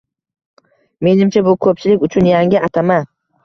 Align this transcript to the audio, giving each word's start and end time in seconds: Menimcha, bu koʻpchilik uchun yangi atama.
Menimcha, 1.09 1.45
bu 1.49 1.55
koʻpchilik 1.67 2.09
uchun 2.11 2.33
yangi 2.33 2.67
atama. 2.73 3.03